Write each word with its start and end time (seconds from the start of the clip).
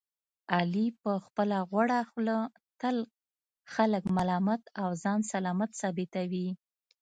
علي 0.55 0.87
په 1.01 1.11
خپله 1.25 1.57
غوړه 1.69 1.99
خوله 2.09 2.37
تل 2.81 2.97
خلک 3.73 4.03
ملامت 4.17 4.61
او 4.81 4.89
ځان 5.03 5.19
سلامت 5.31 5.71
ثابتوي. 5.81 6.47